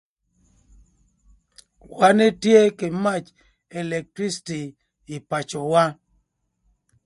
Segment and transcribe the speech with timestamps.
[1.97, 3.23] Wan etye kï mac
[3.79, 4.61] electriciti
[5.15, 5.83] ï pacöwa